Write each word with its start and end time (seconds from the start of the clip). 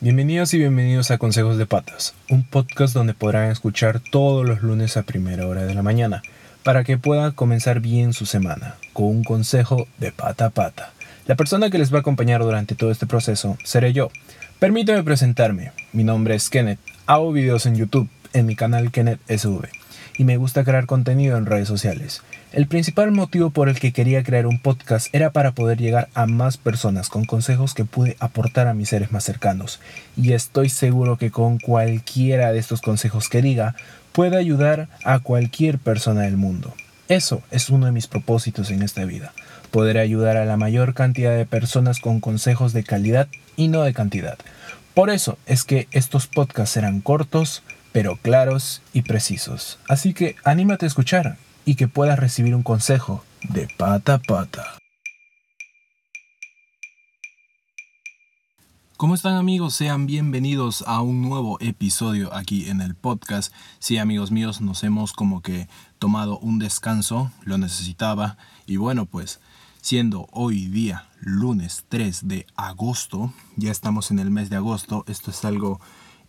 Bienvenidos 0.00 0.54
y 0.54 0.58
bienvenidos 0.58 1.10
a 1.10 1.18
Consejos 1.18 1.58
de 1.58 1.66
Patas, 1.66 2.14
un 2.30 2.44
podcast 2.44 2.94
donde 2.94 3.14
podrán 3.14 3.50
escuchar 3.50 3.98
todos 3.98 4.46
los 4.46 4.62
lunes 4.62 4.96
a 4.96 5.02
primera 5.02 5.44
hora 5.48 5.64
de 5.64 5.74
la 5.74 5.82
mañana, 5.82 6.22
para 6.62 6.84
que 6.84 6.98
puedan 6.98 7.32
comenzar 7.32 7.80
bien 7.80 8.12
su 8.12 8.24
semana, 8.24 8.76
con 8.92 9.06
un 9.06 9.24
consejo 9.24 9.88
de 9.98 10.12
pata 10.12 10.46
a 10.46 10.50
pata. 10.50 10.92
La 11.26 11.34
persona 11.34 11.68
que 11.68 11.78
les 11.78 11.92
va 11.92 11.96
a 11.96 12.00
acompañar 12.02 12.44
durante 12.44 12.76
todo 12.76 12.92
este 12.92 13.06
proceso 13.08 13.58
seré 13.64 13.92
yo. 13.92 14.12
Permíteme 14.60 15.02
presentarme, 15.02 15.72
mi 15.92 16.04
nombre 16.04 16.36
es 16.36 16.48
Kenneth, 16.48 16.78
hago 17.06 17.32
videos 17.32 17.66
en 17.66 17.74
YouTube, 17.74 18.08
en 18.34 18.46
mi 18.46 18.54
canal 18.54 18.92
Kenneth 18.92 19.18
SV 19.28 19.68
y 20.18 20.24
me 20.24 20.36
gusta 20.36 20.64
crear 20.64 20.84
contenido 20.84 21.38
en 21.38 21.46
redes 21.46 21.68
sociales. 21.68 22.22
El 22.52 22.66
principal 22.66 23.12
motivo 23.12 23.50
por 23.50 23.68
el 23.68 23.78
que 23.78 23.92
quería 23.92 24.24
crear 24.24 24.46
un 24.46 24.58
podcast 24.58 25.14
era 25.14 25.30
para 25.30 25.52
poder 25.52 25.78
llegar 25.78 26.08
a 26.12 26.26
más 26.26 26.56
personas 26.56 27.08
con 27.08 27.24
consejos 27.24 27.72
que 27.72 27.84
pude 27.84 28.16
aportar 28.18 28.66
a 28.66 28.74
mis 28.74 28.88
seres 28.88 29.12
más 29.12 29.24
cercanos. 29.24 29.80
Y 30.16 30.32
estoy 30.32 30.68
seguro 30.68 31.16
que 31.16 31.30
con 31.30 31.58
cualquiera 31.58 32.52
de 32.52 32.58
estos 32.58 32.80
consejos 32.80 33.28
que 33.28 33.42
diga, 33.42 33.76
puede 34.12 34.36
ayudar 34.36 34.88
a 35.04 35.20
cualquier 35.20 35.78
persona 35.78 36.22
del 36.22 36.36
mundo. 36.36 36.74
Eso 37.08 37.42
es 37.50 37.70
uno 37.70 37.86
de 37.86 37.92
mis 37.92 38.06
propósitos 38.06 38.70
en 38.70 38.82
esta 38.82 39.04
vida, 39.04 39.32
poder 39.70 39.96
ayudar 39.98 40.36
a 40.36 40.44
la 40.44 40.56
mayor 40.56 40.92
cantidad 40.94 41.36
de 41.36 41.46
personas 41.46 42.00
con 42.00 42.20
consejos 42.20 42.72
de 42.72 42.84
calidad 42.84 43.28
y 43.56 43.68
no 43.68 43.82
de 43.82 43.94
cantidad. 43.94 44.36
Por 44.94 45.10
eso 45.10 45.38
es 45.46 45.62
que 45.62 45.86
estos 45.92 46.26
podcasts 46.26 46.74
serán 46.74 47.00
cortos, 47.00 47.62
pero 47.92 48.16
claros 48.16 48.82
y 48.92 49.02
precisos. 49.02 49.78
Así 49.88 50.14
que 50.14 50.36
anímate 50.44 50.86
a 50.86 50.88
escuchar 50.88 51.38
y 51.64 51.74
que 51.74 51.88
puedas 51.88 52.18
recibir 52.18 52.54
un 52.54 52.62
consejo 52.62 53.24
de 53.48 53.68
pata 53.76 54.14
a 54.14 54.18
pata. 54.18 54.78
¿Cómo 58.96 59.14
están 59.14 59.36
amigos? 59.36 59.74
Sean 59.74 60.06
bienvenidos 60.06 60.82
a 60.88 61.02
un 61.02 61.22
nuevo 61.22 61.58
episodio 61.60 62.34
aquí 62.34 62.68
en 62.68 62.80
el 62.80 62.96
podcast. 62.96 63.52
Sí 63.78 63.96
amigos 63.96 64.32
míos, 64.32 64.60
nos 64.60 64.82
hemos 64.82 65.12
como 65.12 65.40
que 65.40 65.68
tomado 66.00 66.38
un 66.40 66.58
descanso, 66.58 67.30
lo 67.44 67.58
necesitaba 67.58 68.38
y 68.66 68.76
bueno 68.76 69.06
pues 69.06 69.38
siendo 69.82 70.26
hoy 70.32 70.66
día 70.66 71.06
lunes 71.20 71.84
3 71.88 72.26
de 72.26 72.46
agosto, 72.56 73.32
ya 73.54 73.70
estamos 73.70 74.10
en 74.10 74.18
el 74.18 74.32
mes 74.32 74.50
de 74.50 74.56
agosto, 74.56 75.04
esto 75.06 75.30
es 75.30 75.44
algo 75.44 75.80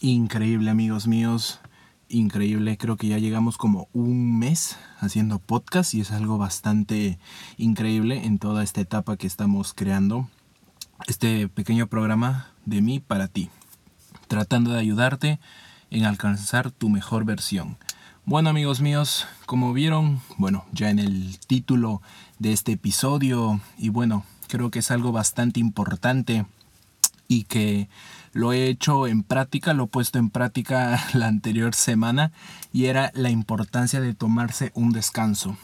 increíble 0.00 0.70
amigos 0.70 1.06
míos, 1.06 1.60
increíble, 2.08 2.78
creo 2.78 2.96
que 2.96 3.08
ya 3.08 3.18
llegamos 3.18 3.58
como 3.58 3.88
un 3.92 4.38
mes 4.38 4.76
haciendo 5.00 5.38
podcast 5.40 5.92
y 5.94 6.00
es 6.00 6.12
algo 6.12 6.38
bastante 6.38 7.18
increíble 7.56 8.24
en 8.24 8.38
toda 8.38 8.62
esta 8.62 8.80
etapa 8.80 9.16
que 9.16 9.26
estamos 9.26 9.74
creando, 9.74 10.28
este 11.06 11.48
pequeño 11.48 11.88
programa 11.88 12.52
de 12.64 12.80
mí 12.80 13.00
para 13.00 13.28
ti, 13.28 13.50
tratando 14.28 14.72
de 14.72 14.78
ayudarte 14.78 15.40
en 15.90 16.04
alcanzar 16.04 16.70
tu 16.70 16.88
mejor 16.88 17.24
versión. 17.24 17.76
Bueno 18.24 18.50
amigos 18.50 18.80
míos, 18.80 19.26
como 19.46 19.72
vieron, 19.72 20.20
bueno, 20.36 20.64
ya 20.70 20.90
en 20.90 20.98
el 20.98 21.38
título 21.40 22.02
de 22.38 22.52
este 22.52 22.72
episodio 22.72 23.60
y 23.78 23.88
bueno, 23.88 24.24
creo 24.48 24.70
que 24.70 24.78
es 24.78 24.90
algo 24.90 25.12
bastante 25.12 25.60
importante 25.60 26.46
y 27.28 27.44
que 27.44 27.88
lo 28.32 28.52
he 28.52 28.68
hecho 28.68 29.06
en 29.06 29.22
práctica, 29.22 29.74
lo 29.74 29.84
he 29.84 29.88
puesto 29.88 30.18
en 30.18 30.30
práctica 30.30 31.00
la 31.14 31.28
anterior 31.28 31.74
semana 31.74 32.32
y 32.72 32.86
era 32.86 33.12
la 33.14 33.30
importancia 33.30 34.00
de 34.00 34.14
tomarse 34.14 34.72
un 34.74 34.92
descanso. 34.92 35.56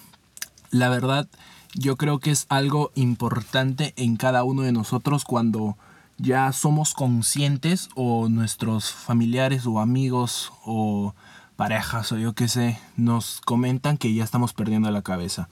La 0.71 0.89
verdad, 0.89 1.29
yo 1.75 1.97
creo 1.97 2.21
que 2.21 2.31
es 2.31 2.47
algo 2.49 2.93
importante 2.95 3.95
en 3.97 4.17
cada 4.17 4.45
uno 4.45 4.63
de 4.63 4.73
nosotros 4.73 5.25
cuando 5.25 5.77
ya 6.19 6.53
somos 6.53 6.95
conscientes 6.95 7.89
o 7.97 8.29
nuestros 8.29 8.93
familiares 8.93 9.67
o 9.67 9.81
amigos 9.81 10.53
o 10.65 11.15
parejas 11.57 12.13
o 12.13 12.19
yo 12.19 12.35
qué 12.35 12.49
sé 12.49 12.79
nos 12.97 13.41
comentan 13.41 13.97
que 13.97 14.15
ya 14.15 14.25
estamos 14.25 14.53
perdiendo 14.53 14.91
la 14.91 15.03
cabeza. 15.03 15.49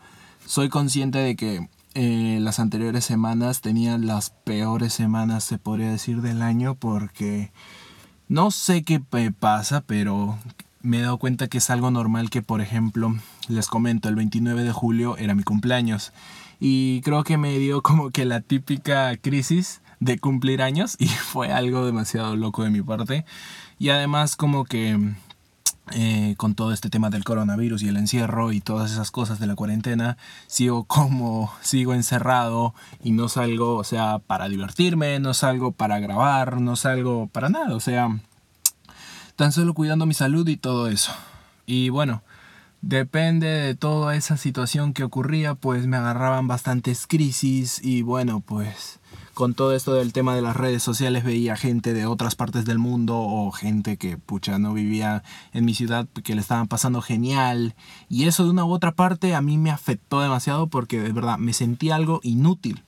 Soy 0.47 0.69
consciente 0.69 1.19
de 1.19 1.37
que 1.37 1.69
eh, 1.95 2.39
las 2.41 2.59
anteriores 2.59 3.05
semanas 3.05 3.61
tenían 3.61 4.07
las 4.07 4.31
peores 4.31 4.93
semanas, 4.93 5.45
se 5.45 5.59
podría 5.59 5.91
decir, 5.91 6.23
del 6.23 6.43
año 6.43 6.75
porque 6.75 7.53
no 8.29 8.51
sé 8.51 8.83
qué 8.83 9.01
pasa, 9.39 9.83
pero 9.83 10.39
me 10.83 10.99
he 10.99 11.03
dado 11.03 11.19
cuenta 11.19 11.49
que 11.49 11.59
es 11.59 11.71
algo 11.71 11.91
normal 11.91 12.31
que, 12.31 12.43
por 12.43 12.61
ejemplo, 12.61 13.15
les 13.49 13.69
comento, 13.69 14.09
el 14.09 14.17
29 14.17 14.63
de 14.63 14.73
julio 14.73 15.17
era 15.17 15.35
mi 15.35 15.43
cumpleaños. 15.43 16.13
Y 16.61 17.01
creo 17.03 17.25
que 17.25 17.39
me 17.39 17.59
dio 17.59 17.83
como 17.83 18.11
que 18.11 18.25
la 18.25 18.41
típica 18.41 19.17
crisis 19.17 19.81
de 20.01 20.19
cumplir 20.19 20.63
años 20.63 20.97
y 20.99 21.07
fue 21.07 21.53
algo 21.53 21.87
demasiado 21.87 22.37
loco 22.37 22.65
de 22.65 22.71
mi 22.71 22.83
parte. 22.83 23.25
Y 23.79 23.91
además 23.91 24.37
como 24.37 24.65
que 24.65 24.99
eh, 25.91 26.35
con 26.37 26.55
todo 26.55 26.73
este 26.73 26.91
tema 26.91 27.11
del 27.11 27.25
coronavirus 27.25 27.83
y 27.83 27.89
el 27.89 27.97
encierro 27.97 28.53
y 28.53 28.61
todas 28.61 28.93
esas 28.93 29.11
cosas 29.11 29.41
de 29.41 29.49
la 29.49 29.57
cuarentena, 29.57 30.17
sigo 30.47 30.85
como, 30.87 31.53
sigo 31.61 31.93
encerrado 31.93 32.75
y 33.03 33.11
no 33.11 33.29
salgo, 33.29 33.77
o 33.77 33.85
sea, 33.85 34.21
para 34.21 34.49
divertirme, 34.49 35.19
no 35.19 35.35
salgo 35.35 35.73
para 35.73 35.99
grabar, 35.99 36.61
no 36.61 36.77
salgo 36.77 37.27
para 37.27 37.49
nada, 37.49 37.75
o 37.75 37.81
sea, 37.81 38.17
tan 39.37 39.51
solo 39.53 39.75
cuidando 39.75 40.07
mi 40.07 40.15
salud 40.15 40.47
y 40.49 40.57
todo 40.57 40.89
eso. 40.89 41.13
Y 41.67 41.89
bueno, 41.89 42.23
depende 42.83 43.47
de 43.47 43.75
toda 43.77 44.17
esa 44.17 44.37
situación 44.37 44.93
que 44.93 45.05
ocurría, 45.05 45.55
pues 45.55 45.87
me 45.87 45.97
agarraban 45.97 46.49
bastantes 46.49 47.07
crisis 47.07 47.81
y 47.83 48.03
bueno, 48.03 48.41
pues 48.41 48.99
con 49.35 49.55
todo 49.55 49.75
esto 49.75 49.95
del 49.95 50.13
tema 50.13 50.35
de 50.35 50.43
las 50.43 50.57
redes 50.57 50.83
sociales 50.83 51.25
veía 51.25 51.57
gente 51.57 51.95
de 51.95 52.07
otras 52.07 52.35
partes 52.35 52.65
del 52.67 52.79
mundo 52.79 53.19
o 53.19 53.51
gente 53.53 53.97
que 53.97 54.19
pucha 54.19 54.59
no 54.59 54.75
vivía 54.75 55.23
en 55.53 55.65
mi 55.65 55.75
ciudad 55.75 56.07
que 56.23 56.35
le 56.35 56.41
estaban 56.41 56.69
pasando 56.69 57.01
genial 57.01 57.75
y 58.09 58.25
eso 58.25 58.45
de 58.45 58.51
una 58.51 58.65
u 58.65 58.73
otra 58.73 58.93
parte 58.93 59.35
a 59.35 59.41
mí 59.41 59.57
me 59.57 59.71
afectó 59.71 60.21
demasiado 60.21 60.67
porque 60.67 61.01
de 61.01 61.13
verdad 61.13 61.39
me 61.39 61.55
sentí 61.55 61.91
algo 61.91 62.21
inútil. 62.23 62.85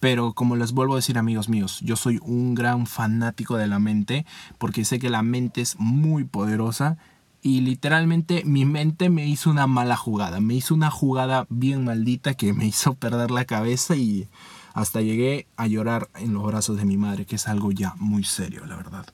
Pero 0.00 0.32
como 0.32 0.54
les 0.54 0.72
vuelvo 0.72 0.94
a 0.94 0.98
decir 0.98 1.18
amigos 1.18 1.48
míos, 1.48 1.80
yo 1.82 1.96
soy 1.96 2.20
un 2.22 2.54
gran 2.54 2.86
fanático 2.86 3.56
de 3.56 3.66
la 3.66 3.80
mente 3.80 4.26
porque 4.56 4.84
sé 4.84 5.00
que 5.00 5.10
la 5.10 5.22
mente 5.22 5.60
es 5.60 5.74
muy 5.80 6.22
poderosa 6.22 6.98
y 7.42 7.60
literalmente 7.60 8.42
mi 8.44 8.64
mente 8.64 9.10
me 9.10 9.26
hizo 9.26 9.50
una 9.50 9.66
mala 9.66 9.96
jugada, 9.96 10.40
me 10.40 10.54
hizo 10.54 10.74
una 10.74 10.90
jugada 10.90 11.46
bien 11.48 11.84
maldita 11.84 12.34
que 12.34 12.52
me 12.52 12.66
hizo 12.66 12.94
perder 12.94 13.30
la 13.30 13.44
cabeza 13.44 13.96
y 13.96 14.28
hasta 14.74 15.00
llegué 15.00 15.46
a 15.56 15.66
llorar 15.66 16.08
en 16.16 16.34
los 16.34 16.44
brazos 16.44 16.76
de 16.76 16.84
mi 16.84 16.96
madre, 16.96 17.26
que 17.26 17.36
es 17.36 17.48
algo 17.48 17.72
ya 17.72 17.94
muy 17.98 18.24
serio, 18.24 18.64
la 18.66 18.76
verdad. 18.76 19.06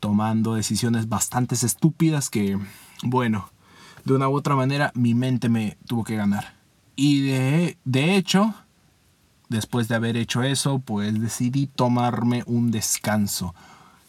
Tomando 0.00 0.54
decisiones 0.54 1.08
bastante 1.08 1.54
estúpidas 1.54 2.30
que, 2.30 2.58
bueno, 3.02 3.48
de 4.04 4.14
una 4.14 4.28
u 4.28 4.34
otra 4.34 4.56
manera 4.56 4.92
mi 4.94 5.14
mente 5.14 5.48
me 5.48 5.78
tuvo 5.86 6.04
que 6.04 6.16
ganar. 6.16 6.54
Y 6.96 7.22
de, 7.22 7.78
de 7.84 8.16
hecho, 8.16 8.54
después 9.48 9.88
de 9.88 9.94
haber 9.94 10.16
hecho 10.16 10.42
eso, 10.42 10.80
pues 10.80 11.20
decidí 11.20 11.66
tomarme 11.66 12.42
un 12.46 12.70
descanso 12.70 13.54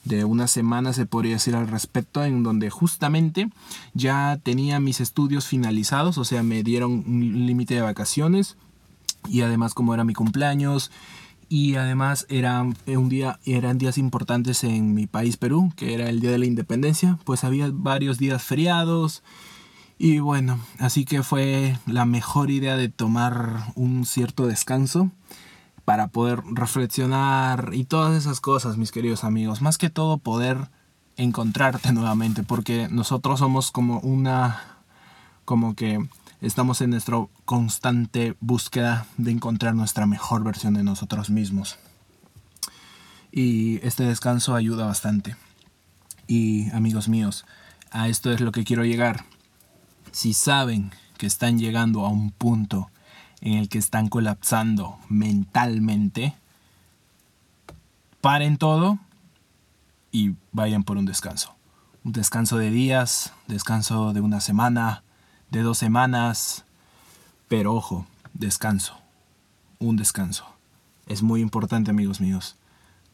de 0.05 0.23
una 0.23 0.47
semana 0.47 0.93
se 0.93 1.05
podría 1.05 1.33
decir 1.33 1.55
al 1.55 1.67
respecto 1.67 2.23
en 2.23 2.43
donde 2.43 2.69
justamente 2.69 3.49
ya 3.93 4.39
tenía 4.41 4.79
mis 4.79 5.01
estudios 5.01 5.47
finalizados, 5.47 6.17
o 6.17 6.25
sea, 6.25 6.43
me 6.43 6.63
dieron 6.63 7.03
un 7.07 7.45
límite 7.45 7.73
de 7.73 7.81
vacaciones 7.81 8.55
y 9.27 9.41
además 9.41 9.73
como 9.73 9.93
era 9.93 10.03
mi 10.03 10.13
cumpleaños 10.13 10.91
y 11.49 11.75
además 11.75 12.25
era 12.29 12.61
un 12.61 13.09
día, 13.09 13.39
eran 13.45 13.77
días 13.77 13.97
importantes 13.97 14.63
en 14.63 14.93
mi 14.93 15.07
país 15.07 15.37
Perú, 15.37 15.73
que 15.75 15.93
era 15.93 16.09
el 16.09 16.19
Día 16.19 16.31
de 16.31 16.39
la 16.39 16.45
Independencia, 16.45 17.19
pues 17.23 17.43
había 17.43 17.69
varios 17.71 18.17
días 18.17 18.43
feriados 18.43 19.23
y 19.97 20.19
bueno, 20.19 20.59
así 20.79 21.05
que 21.05 21.23
fue 21.23 21.77
la 21.85 22.05
mejor 22.05 22.51
idea 22.51 22.77
de 22.77 22.89
tomar 22.89 23.73
un 23.75 24.05
cierto 24.05 24.45
descanso 24.45 25.11
para 25.95 26.09
poder 26.09 26.43
reflexionar 26.51 27.69
y 27.71 27.85
todas 27.85 28.17
esas 28.17 28.41
cosas, 28.41 28.75
mis 28.75 28.91
queridos 28.91 29.23
amigos, 29.23 29.61
más 29.61 29.77
que 29.77 29.89
todo 29.89 30.17
poder 30.17 30.69
encontrarte 31.15 31.93
nuevamente, 31.93 32.43
porque 32.43 32.89
nosotros 32.91 33.39
somos 33.39 33.71
como 33.71 34.01
una, 34.01 34.61
como 35.45 35.73
que 35.73 36.05
estamos 36.41 36.81
en 36.81 36.89
nuestra 36.89 37.25
constante 37.45 38.35
búsqueda 38.41 39.05
de 39.15 39.31
encontrar 39.31 39.73
nuestra 39.73 40.05
mejor 40.05 40.43
versión 40.43 40.73
de 40.73 40.83
nosotros 40.83 41.29
mismos. 41.29 41.79
Y 43.31 43.79
este 43.81 44.03
descanso 44.03 44.53
ayuda 44.53 44.87
bastante. 44.87 45.37
Y 46.27 46.71
amigos 46.71 47.07
míos, 47.07 47.45
a 47.89 48.09
esto 48.09 48.33
es 48.33 48.41
lo 48.41 48.51
que 48.51 48.65
quiero 48.65 48.83
llegar. 48.83 49.23
Si 50.11 50.33
saben 50.33 50.91
que 51.17 51.25
están 51.25 51.57
llegando 51.57 52.05
a 52.05 52.09
un 52.09 52.31
punto 52.31 52.89
en 53.41 53.53
el 53.53 53.69
que 53.69 53.77
están 53.77 54.07
colapsando 54.07 54.97
mentalmente, 55.09 56.35
paren 58.21 58.57
todo 58.57 58.99
y 60.11 60.35
vayan 60.51 60.83
por 60.83 60.97
un 60.97 61.05
descanso. 61.05 61.55
Un 62.03 62.11
descanso 62.11 62.57
de 62.57 62.69
días, 62.69 63.33
descanso 63.47 64.13
de 64.13 64.21
una 64.21 64.39
semana, 64.39 65.03
de 65.51 65.61
dos 65.61 65.77
semanas. 65.77 66.65
Pero 67.47 67.73
ojo, 67.73 68.05
descanso. 68.33 68.97
Un 69.79 69.97
descanso. 69.97 70.45
Es 71.07 71.21
muy 71.21 71.41
importante, 71.41 71.91
amigos 71.91 72.21
míos. 72.21 72.55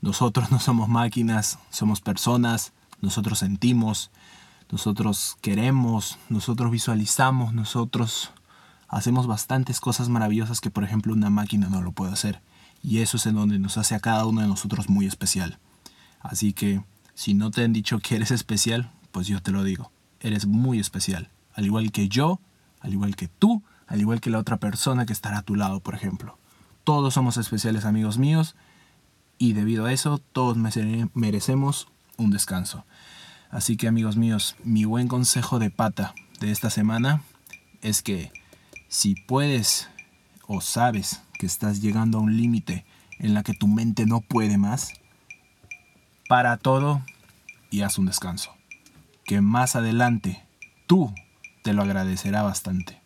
Nosotros 0.01 0.51
no 0.51 0.59
somos 0.59 0.89
máquinas, 0.89 1.59
somos 1.69 2.01
personas, 2.01 2.73
nosotros 3.01 3.39
sentimos, 3.39 4.11
nosotros 4.71 5.37
queremos, 5.41 6.17
nosotros 6.29 6.71
visualizamos, 6.71 7.53
nosotros 7.53 8.31
hacemos 8.91 9.25
bastantes 9.25 9.79
cosas 9.79 10.09
maravillosas 10.09 10.59
que 10.59 10.69
por 10.69 10.83
ejemplo 10.83 11.13
una 11.13 11.29
máquina 11.29 11.69
no 11.69 11.81
lo 11.81 11.93
puede 11.93 12.11
hacer. 12.11 12.41
Y 12.83 12.99
eso 12.99 13.17
es 13.17 13.25
en 13.25 13.35
donde 13.35 13.57
nos 13.57 13.77
hace 13.77 13.95
a 13.95 13.99
cada 13.99 14.25
uno 14.25 14.41
de 14.41 14.47
nosotros 14.47 14.89
muy 14.89 15.05
especial. 15.05 15.59
Así 16.19 16.53
que 16.53 16.83
si 17.15 17.33
no 17.33 17.51
te 17.51 17.63
han 17.63 17.73
dicho 17.73 17.99
que 17.99 18.15
eres 18.15 18.31
especial, 18.31 18.91
pues 19.11 19.27
yo 19.27 19.41
te 19.41 19.51
lo 19.51 19.63
digo. 19.63 19.91
Eres 20.19 20.45
muy 20.45 20.79
especial. 20.79 21.29
Al 21.53 21.65
igual 21.65 21.91
que 21.91 22.09
yo, 22.09 22.39
al 22.81 22.93
igual 22.93 23.15
que 23.15 23.27
tú, 23.27 23.63
al 23.87 24.01
igual 24.01 24.19
que 24.19 24.29
la 24.29 24.39
otra 24.39 24.57
persona 24.57 25.05
que 25.05 25.13
estará 25.13 25.39
a 25.39 25.43
tu 25.43 25.55
lado, 25.55 25.79
por 25.79 25.95
ejemplo. 25.95 26.37
Todos 26.83 27.13
somos 27.13 27.37
especiales 27.37 27.85
amigos 27.85 28.17
míos 28.17 28.55
y 29.37 29.53
debido 29.53 29.85
a 29.85 29.93
eso 29.93 30.17
todos 30.17 30.57
merecemos 31.13 31.87
un 32.17 32.31
descanso. 32.31 32.85
Así 33.49 33.77
que 33.77 33.87
amigos 33.87 34.17
míos, 34.17 34.55
mi 34.63 34.85
buen 34.85 35.07
consejo 35.07 35.59
de 35.59 35.69
pata 35.69 36.13
de 36.39 36.51
esta 36.51 36.69
semana 36.69 37.23
es 37.81 38.01
que 38.01 38.31
si 38.91 39.15
puedes 39.15 39.87
o 40.47 40.59
sabes 40.59 41.23
que 41.39 41.45
estás 41.45 41.81
llegando 41.81 42.17
a 42.17 42.21
un 42.21 42.35
límite 42.35 42.85
en 43.19 43.33
la 43.33 43.41
que 43.41 43.53
tu 43.53 43.69
mente 43.69 44.05
no 44.05 44.19
puede 44.19 44.57
más, 44.57 44.91
para 46.27 46.57
todo 46.57 47.01
y 47.69 47.83
haz 47.83 47.97
un 47.97 48.05
descanso. 48.05 48.53
Que 49.23 49.39
más 49.39 49.77
adelante 49.77 50.43
tú 50.87 51.13
te 51.63 51.71
lo 51.71 51.83
agradecerá 51.83 52.43
bastante. 52.43 53.01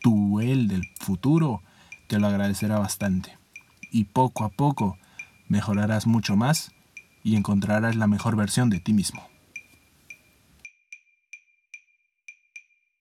Tu 0.00 0.40
él 0.40 0.66
del 0.66 0.82
futuro 0.98 1.62
te 2.08 2.18
lo 2.18 2.26
agradecerá 2.26 2.80
bastante. 2.80 3.38
Y 3.92 4.06
poco 4.06 4.42
a 4.42 4.48
poco 4.48 4.98
mejorarás 5.46 6.08
mucho 6.08 6.34
más 6.34 6.72
y 7.22 7.36
encontrarás 7.36 7.94
la 7.94 8.08
mejor 8.08 8.34
versión 8.34 8.68
de 8.68 8.80
ti 8.80 8.92
mismo. 8.92 9.24